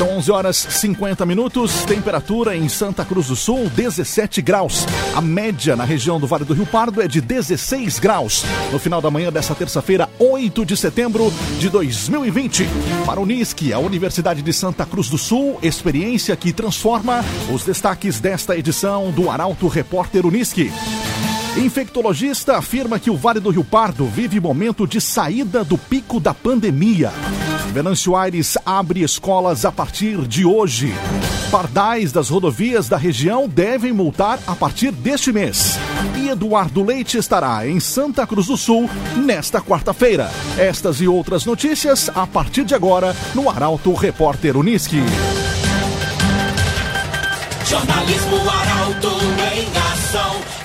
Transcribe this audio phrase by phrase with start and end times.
[0.00, 4.86] São 11 horas 50 minutos, temperatura em Santa Cruz do Sul 17 graus.
[5.14, 8.42] A média na região do Vale do Rio Pardo é de 16 graus.
[8.72, 12.66] No final da manhã desta terça-feira, 8 de setembro de 2020.
[13.04, 17.22] Para o NISC, a Universidade de Santa Cruz do Sul, experiência que transforma
[17.52, 20.72] os destaques desta edição do Arauto Repórter Unisque.
[21.56, 26.32] Infectologista afirma que o Vale do Rio Pardo vive momento de saída do pico da
[26.32, 27.12] pandemia.
[27.72, 30.92] Venâncio Aires abre escolas a partir de hoje.
[31.50, 35.76] Pardais das rodovias da região devem multar a partir deste mês.
[36.16, 40.30] E Eduardo Leite estará em Santa Cruz do Sul nesta quarta-feira.
[40.56, 45.02] Estas e outras notícias a partir de agora no Arauto Repórter Uniski.
[47.66, 49.10] Jornalismo Arauto
[49.54, 49.79] em.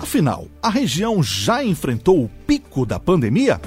[0.00, 3.60] Afinal, a região já enfrentou o pico da pandemia?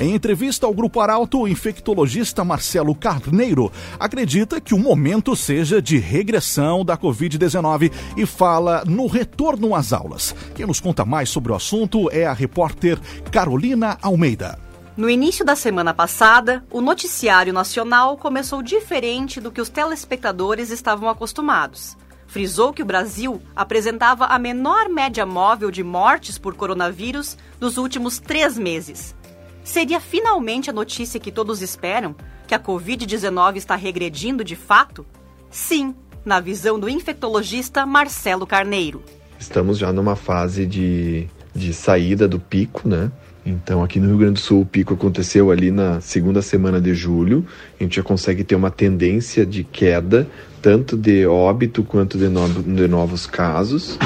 [0.00, 5.98] Em entrevista ao Grupo Arauto, o infectologista Marcelo Carneiro acredita que o momento seja de
[5.98, 10.34] regressão da Covid-19 e fala no retorno às aulas.
[10.54, 12.98] Quem nos conta mais sobre o assunto é a repórter
[13.30, 14.58] Carolina Almeida.
[14.96, 21.08] No início da semana passada, o noticiário nacional começou diferente do que os telespectadores estavam
[21.08, 21.96] acostumados
[22.32, 28.18] frisou que o Brasil apresentava a menor média móvel de mortes por coronavírus nos últimos
[28.18, 29.14] três meses.
[29.62, 32.16] Seria finalmente a notícia que todos esperam?
[32.48, 35.04] Que a Covid-19 está regredindo de fato?
[35.50, 39.02] Sim, na visão do infectologista Marcelo Carneiro.
[39.38, 43.12] Estamos já numa fase de, de saída do pico, né?
[43.44, 46.94] Então, aqui no Rio Grande do Sul, o pico aconteceu ali na segunda semana de
[46.94, 47.44] julho.
[47.78, 50.28] A gente já consegue ter uma tendência de queda,
[50.60, 53.98] tanto de óbito quanto de, no, de novos casos.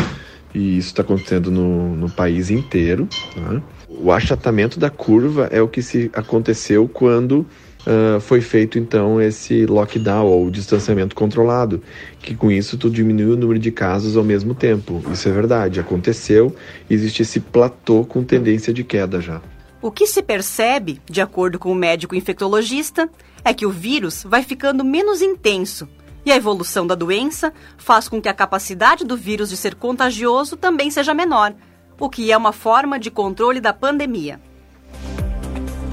[0.55, 3.07] E isso está acontecendo no, no, país inteiro.
[3.35, 3.63] Tá?
[3.89, 7.47] O achatamento da curva é o que se aconteceu quando
[7.87, 11.83] uh, foi feito então esse lockdown ou distanciamento controlado,
[12.21, 15.03] que com isso tu diminui o número de casos ao mesmo tempo.
[15.13, 16.55] Isso é verdade, aconteceu,
[16.91, 19.41] existe esse platô com tendência de queda já.
[19.81, 23.09] O que se percebe, de acordo com o médico infectologista,
[23.45, 25.89] é que o vírus vai ficando menos intenso
[26.25, 30.57] e a evolução da doença faz com que a capacidade do vírus de ser contagioso
[30.57, 31.55] também seja menor,
[32.01, 34.41] o que é uma forma de controle da pandemia.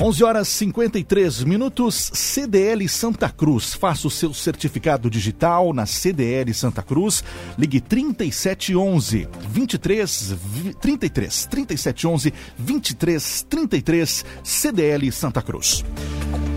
[0.03, 3.74] 11 horas 53 minutos, CDL Santa Cruz.
[3.74, 7.24] Faça o seu certificado digital na CDL Santa Cruz.
[7.58, 10.36] Ligue 3711 23
[10.81, 15.86] 33 3711 23 33 CDL Santa Cruz.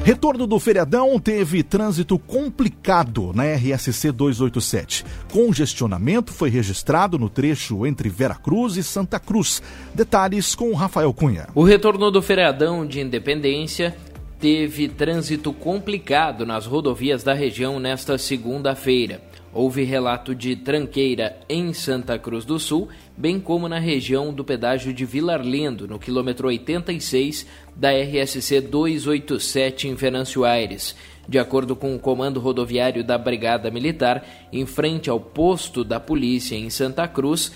[0.06, 5.04] Retorno do feriadão teve trânsito complicado na RSC 287.
[5.32, 9.60] Congestionamento foi registrado no trecho entre Veracruz e Santa Cruz.
[9.92, 11.48] Detalhes com Rafael Cunha.
[11.56, 13.96] O retorno do feriadão de Independência
[14.38, 19.20] teve trânsito complicado nas rodovias da região nesta segunda-feira.
[19.52, 24.92] Houve relato de tranqueira em Santa Cruz do Sul, bem como na região do pedágio
[24.92, 30.94] de Vilar Lindo, no quilômetro 86 da RSC 287 em Venâncio Aires.
[31.28, 36.54] De acordo com o comando rodoviário da Brigada Militar, em frente ao posto da polícia
[36.54, 37.52] em Santa Cruz,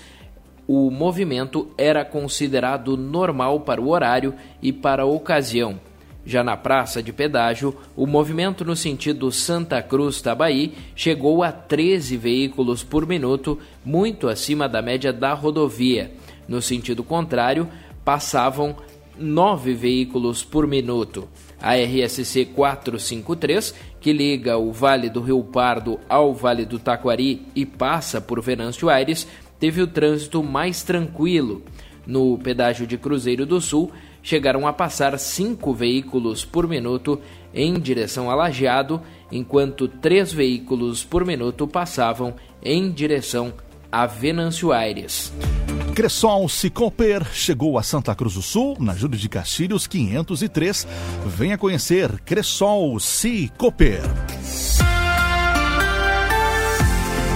[0.67, 5.90] o movimento era considerado normal para o horário e para a ocasião.
[6.25, 12.83] Já na praça de pedágio, o movimento no sentido Santa Cruz-Tabaí chegou a 13 veículos
[12.83, 16.11] por minuto, muito acima da média da rodovia.
[16.47, 17.67] No sentido contrário,
[18.05, 18.75] passavam
[19.17, 21.27] 9 veículos por minuto.
[21.59, 27.65] A RSC 453, que liga o Vale do Rio Pardo ao Vale do Taquari e
[27.65, 29.27] passa por Venâncio Aires,
[29.59, 31.63] teve o trânsito mais tranquilo.
[32.05, 33.91] No pedágio de Cruzeiro do Sul,
[34.21, 37.19] chegaram a passar cinco veículos por minuto
[37.53, 39.01] em direção a Lajeado,
[39.31, 43.53] enquanto três veículos por minuto passavam em direção
[43.91, 45.33] a Venâncio Aires.
[45.93, 50.87] Cressol Cicoper chegou a Santa Cruz do Sul, na Júlio de Castilhos 503.
[51.25, 54.01] Venha conhecer Cressol Cicoper.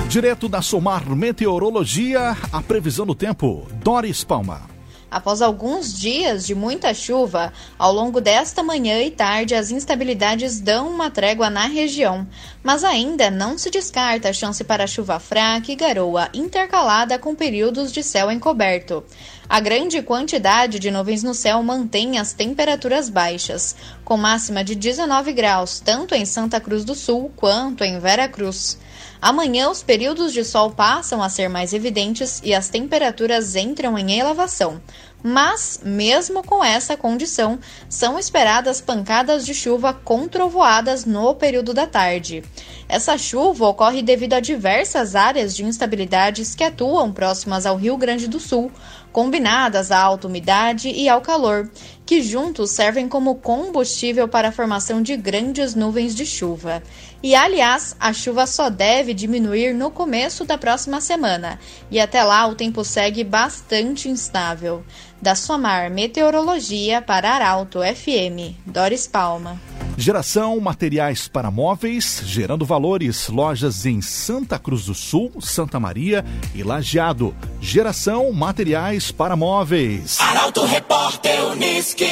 [0.08, 3.68] Direto da Somar Meteorologia, a previsão do tempo.
[3.84, 4.75] Doris Palma.
[5.16, 10.90] Após alguns dias de muita chuva, ao longo desta manhã e tarde as instabilidades dão
[10.90, 12.28] uma trégua na região.
[12.62, 17.94] mas ainda não se descarta a chance para chuva fraca e garoa intercalada com períodos
[17.94, 19.06] de céu encoberto.
[19.48, 23.74] A grande quantidade de nuvens no céu mantém as temperaturas baixas,
[24.04, 28.78] com máxima de 19 graus, tanto em Santa Cruz do Sul quanto em Vera Cruz.
[29.26, 34.20] Amanhã, os períodos de sol passam a ser mais evidentes e as temperaturas entram em
[34.20, 34.80] elevação.
[35.24, 37.58] Mas, mesmo com essa condição,
[37.90, 42.44] são esperadas pancadas de chuva com trovoadas no período da tarde.
[42.88, 48.28] Essa chuva ocorre devido a diversas áreas de instabilidades que atuam próximas ao Rio Grande
[48.28, 48.72] do Sul,
[49.12, 51.72] combinadas à alta umidade e ao calor,
[52.06, 56.84] que juntos servem como combustível para a formação de grandes nuvens de chuva.
[57.26, 62.46] E aliás, a chuva só deve diminuir no começo da próxima semana, e até lá
[62.46, 64.84] o tempo segue bastante instável.
[65.20, 69.60] Da Somar Meteorologia para Arauto FM, Doris Palma.
[69.98, 73.28] Geração Materiais para Móveis, gerando valores.
[73.28, 76.24] Lojas em Santa Cruz do Sul, Santa Maria
[76.54, 77.34] e Lajeado.
[77.60, 80.20] Geração Materiais para Móveis.
[80.20, 82.06] Arauto Repórter Uniski.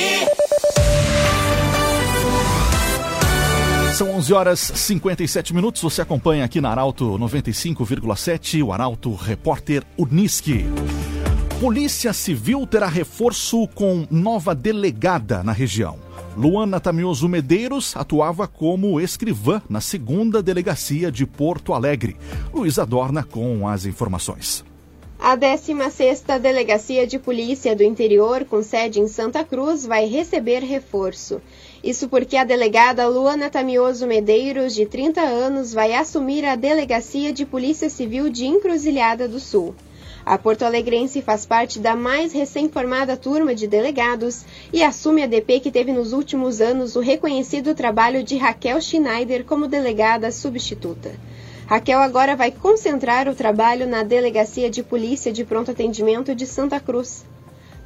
[3.93, 5.79] São 11 horas 57 minutos.
[5.83, 10.65] Você acompanha aqui na Arauto 95,7, o Arauto Repórter Uniski.
[11.59, 15.99] Polícia Civil terá reforço com nova delegada na região.
[16.35, 22.17] Luana Tamioso Medeiros atuava como escrivã na segunda delegacia de Porto Alegre.
[22.51, 24.65] Luiz Adorna com as informações.
[25.25, 31.41] A 16ª Delegacia de Polícia do Interior, com sede em Santa Cruz, vai receber reforço.
[31.81, 37.45] Isso porque a delegada Luana Tamioso Medeiros, de 30 anos, vai assumir a Delegacia de
[37.45, 39.73] Polícia Civil de Encruzilhada do Sul.
[40.25, 44.43] A Porto Alegrense faz parte da mais recém-formada turma de delegados
[44.73, 49.45] e assume a DP que teve nos últimos anos o reconhecido trabalho de Raquel Schneider
[49.45, 51.13] como delegada substituta.
[51.65, 56.77] Raquel agora vai concentrar o trabalho na Delegacia de Polícia de Pronto Atendimento de Santa
[56.79, 57.25] Cruz.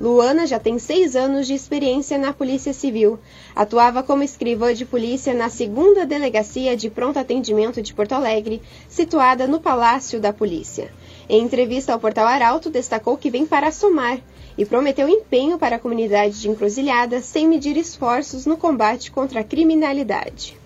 [0.01, 3.19] Luana já tem seis anos de experiência na Polícia Civil.
[3.55, 9.47] Atuava como escrivã de polícia na segunda Delegacia de Pronto Atendimento de Porto Alegre, situada
[9.47, 10.91] no Palácio da Polícia.
[11.29, 14.19] Em entrevista ao portal Arauto, destacou que vem para somar
[14.57, 19.43] e prometeu empenho para a comunidade de Encruzilhada sem medir esforços no combate contra a
[19.43, 20.57] criminalidade.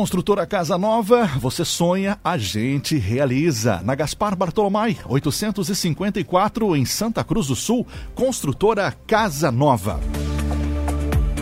[0.00, 3.82] Construtora Casa Nova, você sonha, a gente realiza.
[3.84, 10.00] Na Gaspar Bartolomai, 854, em Santa Cruz do Sul, Construtora Casa Nova.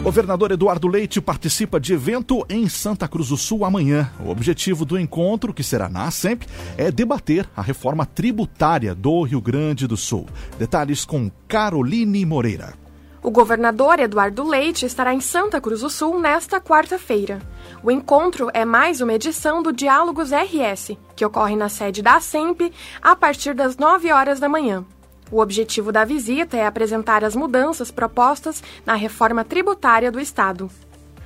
[0.03, 4.11] Governador Eduardo Leite participa de evento em Santa Cruz do Sul amanhã.
[4.27, 6.45] O objetivo do encontro, que será na ASEMP,
[6.77, 10.27] é debater a reforma tributária do Rio Grande do Sul.
[10.59, 12.75] Detalhes com Caroline Moreira.
[13.23, 17.41] O governador Eduardo Leite estará em Santa Cruz do Sul nesta quarta-feira.
[17.81, 22.73] O encontro é mais uma edição do Diálogos RS, que ocorre na sede da ASEMP
[23.01, 24.85] a partir das 9 horas da manhã.
[25.31, 30.69] O objetivo da visita é apresentar as mudanças propostas na reforma tributária do Estado.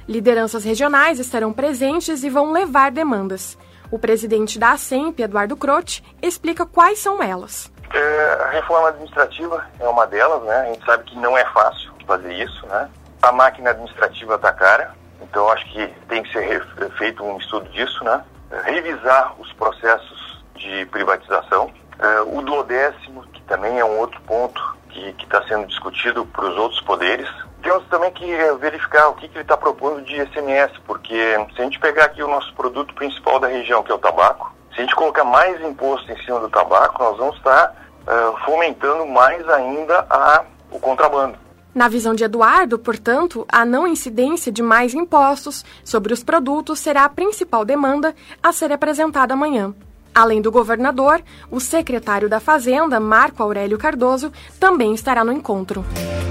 [0.07, 3.57] Lideranças regionais estarão presentes e vão levar demandas.
[3.91, 7.73] O presidente da ASEMP, Eduardo Croce, explica quais são elas.
[7.95, 10.57] É, a reforma administrativa é uma delas, né?
[10.57, 12.91] A gente sabe que não é fácil fazer isso, né?
[13.23, 14.95] A máquina administrativa está cara,
[15.33, 16.63] então acho que tem que ser
[16.99, 18.23] feito um estudo disso, né?
[18.65, 21.73] Revisar os processos de privatização.
[21.99, 24.61] É, o duodécimo, que também é um outro ponto
[24.91, 27.27] que está sendo discutido para os outros poderes.
[27.63, 28.27] Temos também que
[28.61, 32.23] verificar o que, que ele está propondo de SMS, porque se a gente pegar aqui
[32.23, 35.59] o nosso produto principal da região, que é o tabaco, se a gente colocar mais
[35.63, 41.39] imposto em cima do tabaco, nós vamos estar uh, fomentando mais ainda a, o contrabando.
[41.75, 47.05] Na visão de Eduardo, portanto, a não incidência de mais impostos sobre os produtos será
[47.05, 49.75] a principal demanda a ser apresentada amanhã.
[50.15, 55.83] Além do governador, o secretário da Fazenda, Marco Aurélio Cardoso, também estará no encontro.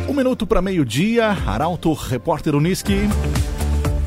[0.07, 2.99] Um minuto para meio-dia, Arauto, repórter Uniski.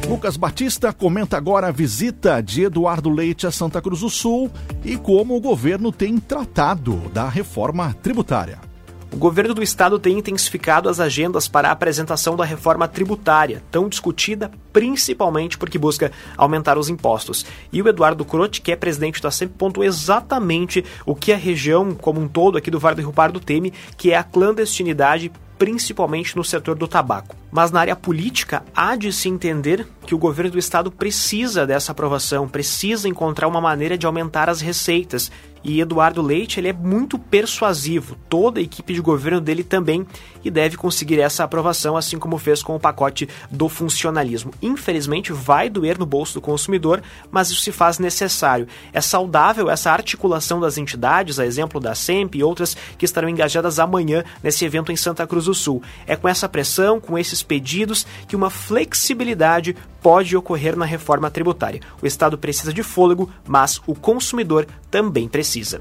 [0.09, 4.51] Lucas Batista comenta agora a visita de Eduardo Leite a Santa Cruz do Sul
[4.85, 8.74] e como o governo tem tratado da reforma tributária.
[9.13, 13.89] O governo do estado tem intensificado as agendas para a apresentação da reforma tributária, tão
[13.89, 17.47] discutida principalmente porque busca aumentar os impostos.
[17.73, 21.95] E o Eduardo Crote, que é presidente da SEMP, pontuou exatamente o que a região
[21.95, 26.37] como um todo aqui do Vale do Rio Pardo teme, que é a clandestinidade principalmente
[26.37, 27.37] no setor do tabaco.
[27.51, 31.93] Mas na área política, há de se entender que o governo do estado precisa dessa
[31.93, 35.31] aprovação, precisa encontrar uma maneira de aumentar as receitas
[35.65, 40.07] e Eduardo Leite ele é muito persuasivo, toda a equipe de governo dele também,
[40.45, 44.53] e deve conseguir essa aprovação, assim como fez com o pacote do funcionalismo.
[44.61, 48.69] Infelizmente, vai doer no bolso do consumidor, mas isso se faz necessário.
[48.93, 53.79] É saudável essa articulação das entidades, a exemplo da SEMP e outras que estarão engajadas
[53.79, 55.83] amanhã nesse evento em Santa Cruz do Sul.
[56.07, 61.81] É com essa pressão, com esses pedidos, que uma flexibilidade pode ocorrer na reforma tributária.
[62.03, 65.79] O Estado precisa de fôlego, mas o consumidor também precisa.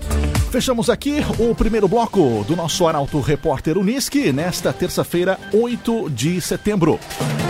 [0.51, 6.99] Fechamos aqui o primeiro bloco do nosso Arauto Repórter Unisque nesta terça-feira, 8 de setembro.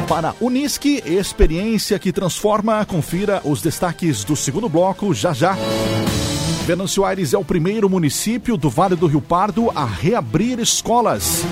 [0.07, 5.57] Para Unisque, experiência que transforma, confira os destaques do segundo bloco já já.
[6.65, 11.43] Venâncio Aires é o primeiro município do Vale do Rio Pardo a reabrir escolas.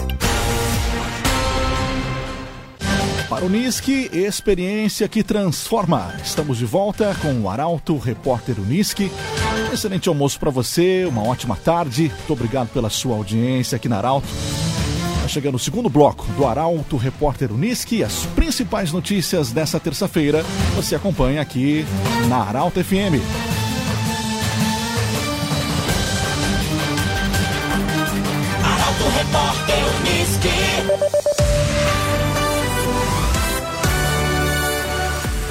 [3.30, 6.14] Para o Unisque, experiência que transforma.
[6.22, 9.10] Estamos de volta com o Arauto Repórter Unisque.
[9.72, 12.12] Excelente almoço para você, uma ótima tarde.
[12.14, 14.28] Muito obrigado pela sua audiência aqui na Arauto.
[15.16, 18.04] Está chegando o segundo bloco do Arauto Repórter Unisque.
[18.04, 20.44] As principais notícias dessa terça-feira
[20.76, 21.86] você acompanha aqui
[22.28, 23.45] na Arauto FM.
[29.36, 30.50] Repórter Unisque.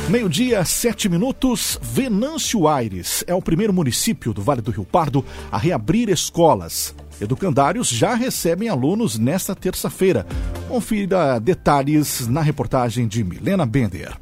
[0.09, 1.79] Meio-dia, sete minutos.
[1.83, 5.23] Venâncio Aires é o primeiro município do Vale do Rio Pardo
[5.53, 6.95] a reabrir escolas.
[7.21, 10.27] Educandários já recebem alunos nesta terça-feira.
[10.67, 14.17] Confira detalhes na reportagem de Milena Bender.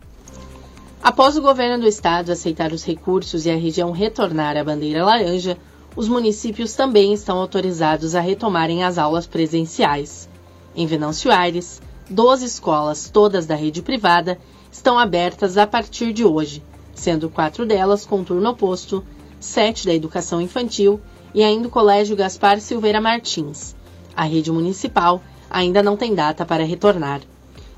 [1.00, 5.56] Após o governo do estado aceitar os recursos e a região retornar à bandeira laranja,
[5.94, 10.28] os municípios também estão autorizados a retomarem as aulas presenciais.
[10.74, 14.38] Em Venâncio Aires, 12 escolas, todas da rede privada,
[14.70, 16.62] estão abertas a partir de hoje,
[16.94, 19.04] sendo quatro delas com turno oposto,
[19.38, 21.00] sete da educação infantil
[21.34, 23.74] e ainda o Colégio Gaspar Silveira Martins.
[24.16, 27.20] A rede municipal ainda não tem data para retornar.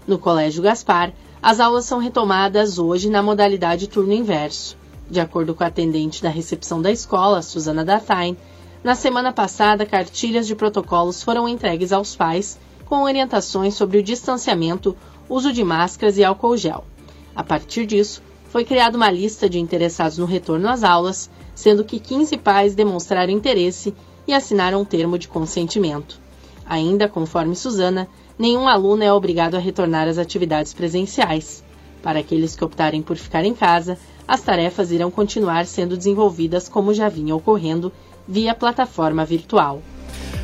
[0.06, 4.76] No Colégio Gaspar, as aulas são retomadas hoje na modalidade turno inverso.
[5.10, 8.36] De acordo com a atendente da recepção da escola, Suzana Datain,
[8.82, 14.94] na semana passada, cartilhas de protocolos foram entregues aos pais com orientações sobre o distanciamento,
[15.28, 16.84] uso de máscaras e álcool gel.
[17.34, 21.98] A partir disso, foi criada uma lista de interessados no retorno às aulas, sendo que
[21.98, 23.94] 15 pais demonstraram interesse
[24.28, 26.20] e assinaram um termo de consentimento.
[26.66, 28.08] Ainda, conforme Suzana,
[28.38, 31.64] nenhum aluno é obrigado a retornar às atividades presenciais.
[32.02, 36.94] Para aqueles que optarem por ficar em casa, as tarefas irão continuar sendo desenvolvidas como
[36.94, 37.92] já vinha ocorrendo
[38.26, 39.82] via plataforma virtual.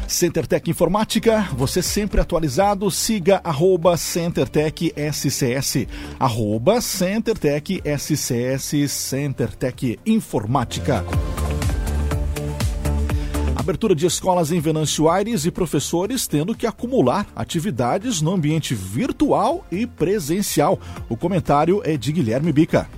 [0.06, 5.87] CenterTech Informática, você sempre atualizado, siga arroba CenterTech SCS,
[6.18, 11.04] arroba CenterTech SCS, CenterTech Informática.
[13.54, 19.64] Abertura de escolas em Venâncio Aires e professores tendo que acumular atividades no ambiente virtual
[19.70, 20.80] e presencial.
[21.08, 22.88] O comentário é de Guilherme Bica.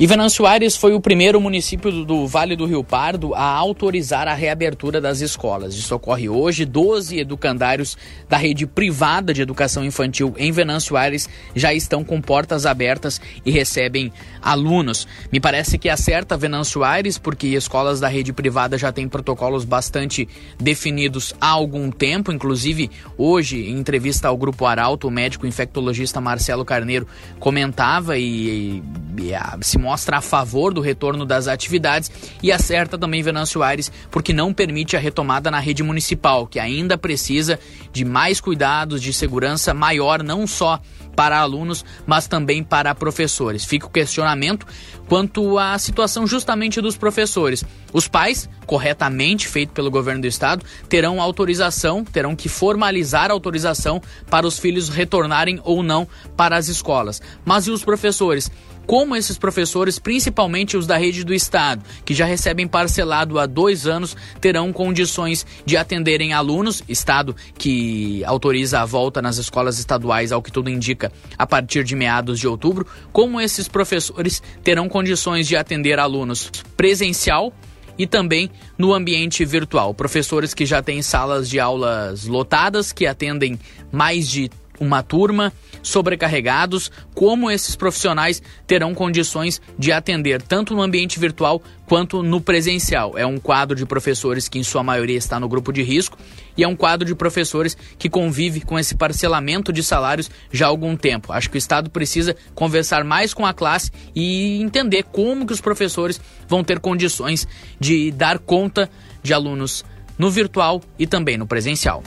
[0.00, 4.32] E Venâncio Aires foi o primeiro município do, Vale do Rio Pardo a autorizar a
[4.32, 5.74] reabertura das escolas.
[5.74, 6.64] Isso ocorre hoje.
[6.64, 7.96] Doze educandários
[8.26, 13.50] da rede privada de educação infantil em Venâncio Aires já estão com portas abertas e
[13.52, 15.06] recebem alunos.
[15.30, 20.26] Me parece que acerta Venâncio Aires, porque escolas da rede privada já têm protocolos bastante
[20.58, 22.32] definidos há algum tempo.
[22.32, 27.06] Inclusive, hoje, em entrevista ao Grupo Arauto, o médico infectologista Marcelo Carneiro
[27.38, 28.82] comentava e,
[29.18, 32.10] e, e se mostra a favor do retorno das atividades
[32.42, 36.98] e acerta também Venâncio Aires porque não permite a retomada na rede municipal, que ainda
[36.98, 37.58] precisa
[37.92, 40.80] de mais cuidados de segurança maior, não só
[41.14, 43.64] para alunos, mas também para professores.
[43.64, 44.66] Fica o questionamento
[45.08, 47.64] quanto à situação justamente dos professores.
[47.92, 54.00] Os pais, corretamente feito pelo governo do estado, terão autorização, terão que formalizar a autorização
[54.30, 57.20] para os filhos retornarem ou não para as escolas.
[57.44, 58.50] Mas e os professores?
[58.84, 63.86] como esses professores, principalmente os da rede do Estado, que já recebem parcelado há dois
[63.86, 70.42] anos, terão condições de atenderem alunos, Estado que autoriza a volta nas escolas estaduais, ao
[70.42, 75.54] que tudo indica, a partir de meados de outubro, como esses professores terão condições de
[75.54, 77.52] atender alunos presencial
[77.98, 79.94] e também no ambiente virtual.
[79.94, 83.58] Professores que já têm salas de aulas lotadas, que atendem
[83.90, 84.50] mais de
[84.82, 92.22] uma turma sobrecarregados, como esses profissionais terão condições de atender tanto no ambiente virtual quanto
[92.22, 93.16] no presencial.
[93.16, 96.18] É um quadro de professores que, em sua maioria, está no grupo de risco
[96.56, 100.68] e é um quadro de professores que convive com esse parcelamento de salários já há
[100.68, 101.32] algum tempo.
[101.32, 105.60] Acho que o Estado precisa conversar mais com a classe e entender como que os
[105.60, 107.46] professores vão ter condições
[107.78, 108.90] de dar conta
[109.22, 109.84] de alunos
[110.18, 112.02] no virtual e também no presencial.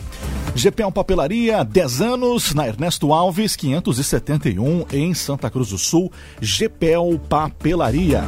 [0.56, 6.10] GPL Papelaria, 10 anos, na Ernesto Alves, 571, em Santa Cruz do Sul.
[6.40, 8.24] GPL Papelaria.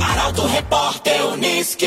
[0.00, 1.86] Arauto Repórter Uniski.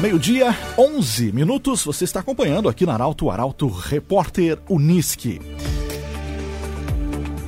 [0.00, 1.84] Meio-dia, 11 minutos.
[1.84, 5.40] Você está acompanhando aqui na Arauto Arauto Repórter Uniski.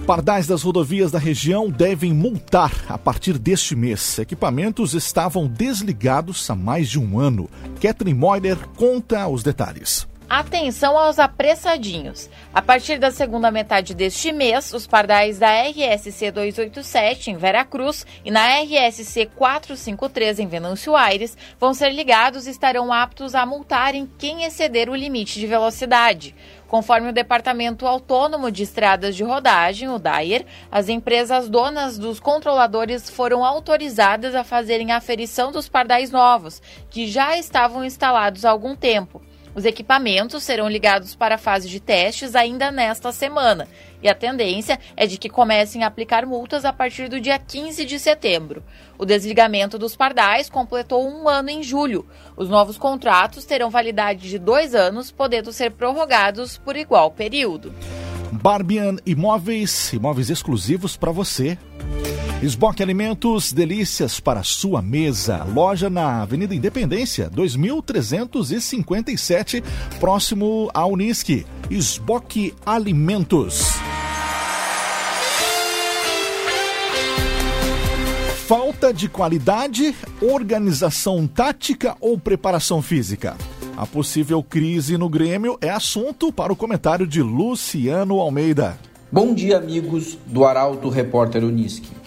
[0.09, 4.19] Pardais das rodovias da região devem multar a partir deste mês.
[4.19, 7.47] Equipamentos estavam desligados há mais de um ano.
[7.79, 10.09] Ketrin Moiler conta os detalhes.
[10.29, 12.29] Atenção aos apressadinhos.
[12.55, 18.31] A partir da segunda metade deste mês, os pardais da RSC 287 em Veracruz e
[18.31, 24.45] na RSC 453 em Venâncio Aires vão ser ligados e estarão aptos a multarem quem
[24.45, 26.35] exceder o limite de velocidade.
[26.69, 33.09] Conforme o Departamento Autônomo de Estradas de Rodagem, o DAIR, as empresas donas dos controladores
[33.09, 36.61] foram autorizadas a fazerem a aferição dos pardais novos,
[36.91, 39.23] que já estavam instalados há algum tempo.
[39.59, 43.67] Os equipamentos serão ligados para a fase de testes ainda nesta semana
[44.01, 47.85] e a tendência é de que comecem a aplicar multas a partir do dia 15
[47.85, 48.63] de setembro.
[48.97, 52.07] O desligamento dos pardais completou um ano em julho.
[52.37, 57.75] Os novos contratos terão validade de dois anos, podendo ser prorrogados por igual período.
[58.31, 61.59] Barbian Imóveis, imóveis exclusivos para você.
[62.41, 65.43] Esboque Alimentos, delícias para sua mesa.
[65.43, 69.61] Loja na Avenida Independência, 2357,
[69.99, 71.45] próximo à Unisque.
[71.69, 73.73] Esboque Alimentos.
[78.47, 83.37] Falta de qualidade, organização tática ou preparação física?
[83.77, 88.79] A possível crise no Grêmio é assunto para o comentário de Luciano Almeida.
[89.11, 91.98] Bom dia, amigos do Arauto Repórter Unisque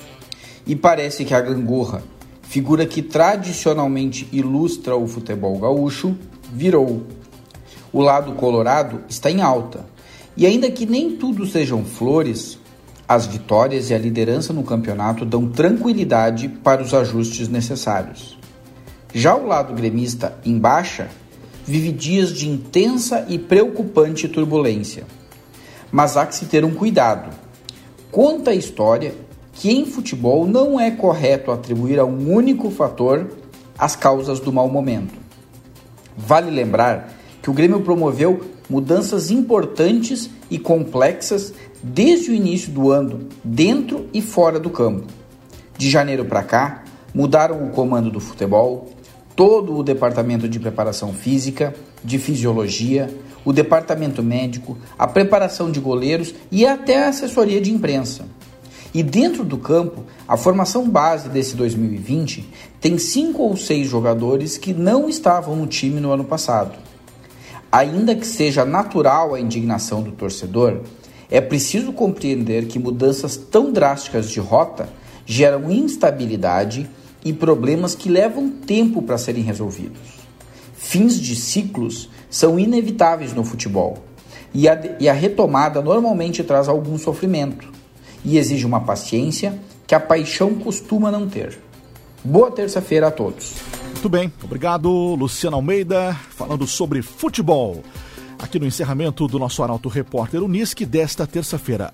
[0.72, 2.02] e parece que a gangorra,
[2.44, 6.16] figura que tradicionalmente ilustra o futebol gaúcho,
[6.54, 7.06] virou.
[7.92, 9.86] O lado colorado está em alta,
[10.38, 12.58] e ainda que nem tudo sejam flores,
[13.06, 18.40] as vitórias e a liderança no campeonato dão tranquilidade para os ajustes necessários.
[19.14, 21.10] Já o lado gremista, em baixa,
[21.66, 25.04] vive dias de intensa e preocupante turbulência.
[25.92, 27.30] Mas há que se ter um cuidado.
[28.10, 29.14] Conta a história
[29.54, 33.28] que em futebol não é correto atribuir a um único fator
[33.78, 35.14] as causas do mau momento.
[36.18, 43.28] Vale lembrar que o Grêmio promoveu mudanças importantes e complexas desde o início do ano,
[43.44, 45.08] dentro e fora do campo.
[45.78, 46.84] De janeiro para cá,
[47.14, 48.90] mudaram o comando do futebol,
[49.36, 53.10] todo o departamento de preparação física, de fisiologia,
[53.44, 58.26] o departamento médico, a preparação de goleiros e até a assessoria de imprensa.
[58.94, 62.48] E dentro do campo, a formação base desse 2020
[62.80, 66.78] tem cinco ou seis jogadores que não estavam no time no ano passado.
[67.72, 70.82] Ainda que seja natural a indignação do torcedor,
[71.30, 74.90] é preciso compreender que mudanças tão drásticas de rota
[75.26, 76.90] geram instabilidade
[77.24, 80.02] e problemas que levam tempo para serem resolvidos.
[80.76, 84.00] Fins de ciclos são inevitáveis no futebol
[84.54, 87.72] e a, e a retomada normalmente traz algum sofrimento
[88.24, 91.60] e exige uma paciência que a paixão costuma não ter.
[92.24, 93.54] Boa terça-feira a todos.
[93.94, 97.84] Muito bem, obrigado, Luciano Almeida, falando sobre futebol.
[98.40, 101.94] Aqui no encerramento do nosso Arauto Repórter Unisque desta terça-feira.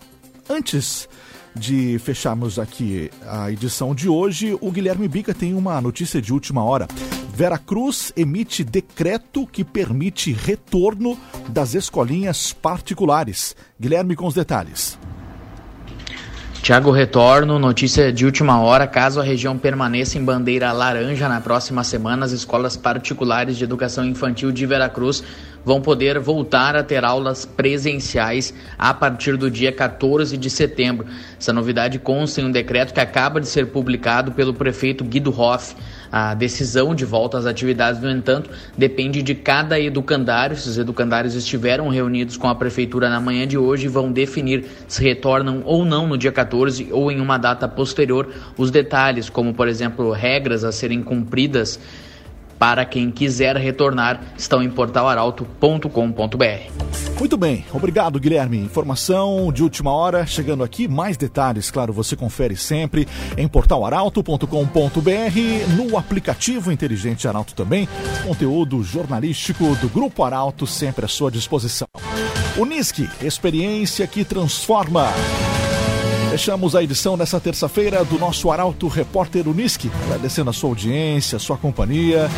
[0.49, 1.09] Antes
[1.55, 6.63] de fecharmos aqui a edição de hoje, o Guilherme Bica tem uma notícia de última
[6.63, 6.87] hora.
[7.33, 11.17] Vera Cruz emite decreto que permite retorno
[11.49, 13.55] das escolinhas particulares.
[13.79, 14.97] Guilherme com os detalhes.
[16.67, 21.81] Tiago Retorno, notícia de última hora: caso a região permaneça em bandeira laranja na próxima
[21.81, 25.23] semana, as escolas particulares de educação infantil de Veracruz
[25.63, 31.07] vão poder voltar a ter aulas presenciais a partir do dia 14 de setembro.
[31.39, 35.73] Essa novidade consta em um decreto que acaba de ser publicado pelo prefeito Guido Hoff.
[36.11, 40.55] A decisão de volta às atividades, no entanto, depende de cada educandário.
[40.55, 45.03] Se os educandários estiveram reunidos com a prefeitura na manhã de hoje, vão definir se
[45.03, 49.67] retornam ou não no dia 14 ou em uma data posterior os detalhes, como por
[49.67, 51.79] exemplo regras a serem cumpridas
[52.57, 56.87] para quem quiser retornar, estão em portalaralto.com.br.
[57.19, 58.57] Muito bem, obrigado Guilherme.
[58.57, 60.87] Informação de última hora chegando aqui.
[60.87, 64.47] Mais detalhes, claro, você confere sempre em portalaralto.com.br,
[65.75, 67.87] no aplicativo inteligente Arauto também.
[68.25, 71.87] Conteúdo jornalístico do Grupo Arauto sempre à sua disposição.
[72.57, 75.07] Unisque, experiência que transforma.
[76.37, 81.39] Fechamos a edição dessa terça-feira do nosso Arauto Repórter Uniski, agradecendo a sua audiência, a
[81.39, 82.29] sua companhia.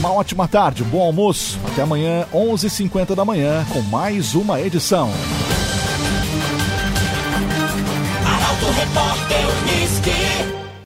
[0.00, 1.56] Uma ótima tarde, bom almoço.
[1.70, 5.08] Até amanhã, 11:50 h 50 da manhã, com mais uma edição.
[8.26, 9.18] Arauto Repórter.